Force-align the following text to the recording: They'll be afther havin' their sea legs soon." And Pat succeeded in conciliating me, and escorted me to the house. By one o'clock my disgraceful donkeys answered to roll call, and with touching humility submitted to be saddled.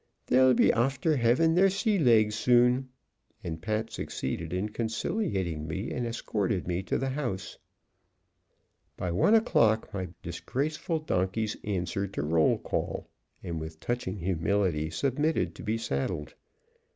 They'll 0.25 0.55
be 0.55 0.71
afther 0.71 1.15
havin' 1.15 1.53
their 1.53 1.69
sea 1.69 1.99
legs 1.99 2.33
soon." 2.33 2.89
And 3.43 3.61
Pat 3.61 3.91
succeeded 3.91 4.51
in 4.51 4.69
conciliating 4.69 5.67
me, 5.67 5.91
and 5.91 6.07
escorted 6.07 6.67
me 6.67 6.81
to 6.81 6.97
the 6.97 7.09
house. 7.09 7.59
By 8.97 9.11
one 9.11 9.35
o'clock 9.35 9.93
my 9.93 10.07
disgraceful 10.23 10.97
donkeys 11.01 11.55
answered 11.63 12.15
to 12.15 12.23
roll 12.23 12.57
call, 12.57 13.09
and 13.43 13.59
with 13.59 13.79
touching 13.79 14.17
humility 14.17 14.89
submitted 14.89 15.53
to 15.53 15.61
be 15.63 15.77
saddled. 15.77 16.33